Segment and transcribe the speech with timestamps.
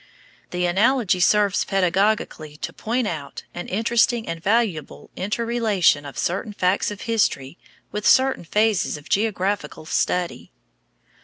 [0.49, 6.89] The analogy serves pedagogically to point out an interesting and valuable interrelation of certain facts
[6.89, 7.59] of history
[7.91, 10.51] with certain phases of geographical study.